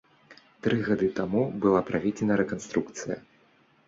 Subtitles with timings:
[0.67, 3.19] Тры гады таму была праведзена рэканструкцыя.